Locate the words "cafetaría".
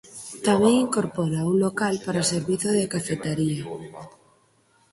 2.93-3.63